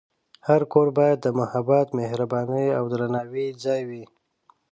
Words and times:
هر 0.47 0.61
کور 0.73 0.87
باید 0.97 1.17
د 1.21 1.27
محبت، 1.39 1.87
مهربانۍ، 1.99 2.65
او 2.77 2.83
درناوي 2.93 3.47
ځای 3.63 3.81
وي. 3.89 4.03